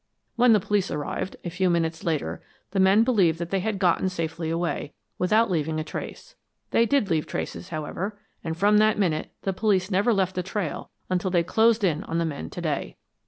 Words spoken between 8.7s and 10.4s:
that minute the police never left